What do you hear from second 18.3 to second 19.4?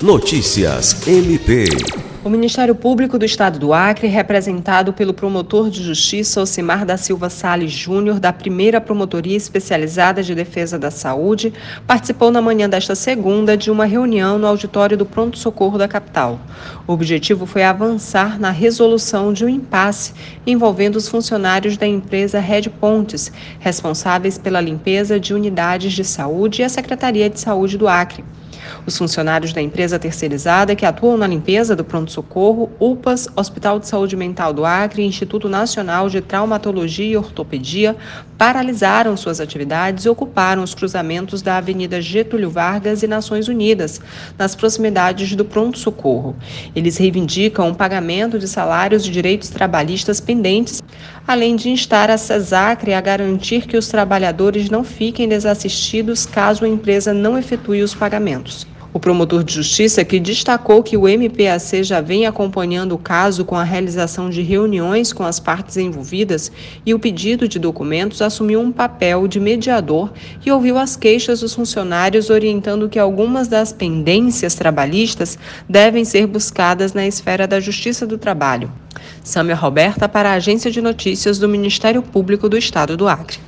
na resolução